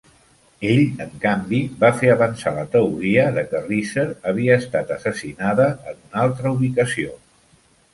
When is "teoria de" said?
2.77-3.45